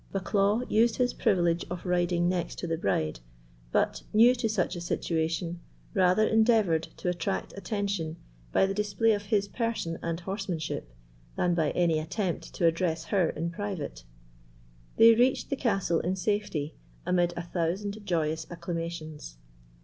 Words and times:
Bucklaw 0.11 0.63
used 0.67 0.95
his 0.95 1.13
privilege 1.13 1.63
of 1.69 1.85
riding 1.85 2.27
next 2.27 2.57
to 2.57 2.65
the 2.65 2.75
bride, 2.79 3.19
but, 3.71 4.01
new 4.11 4.33
to 4.33 4.49
such 4.49 4.75
a 4.75 4.81
situation, 4.81 5.59
rather 5.93 6.25
endeavoured 6.25 6.87
to 6.97 7.07
attract 7.07 7.53
attention 7.55 8.17
by 8.51 8.65
the 8.65 8.73
display 8.73 9.11
of 9.11 9.25
his 9.25 9.47
person 9.47 9.99
and 10.01 10.19
horsemanship, 10.21 10.91
than 11.35 11.53
by 11.53 11.69
any 11.73 11.99
attempt 11.99 12.51
to 12.55 12.65
address 12.65 13.03
her 13.13 13.29
in 13.29 13.51
private. 13.51 14.03
They 14.97 15.13
reached 15.13 15.51
the 15.51 15.55
castle 15.55 15.99
in 15.99 16.15
safety, 16.15 16.73
amid 17.05 17.35
a 17.37 17.43
thousand 17.43 18.03
joyous 18.03 18.47
acclamations. 18.49 19.37